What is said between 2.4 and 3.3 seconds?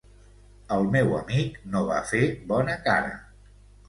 bona cara.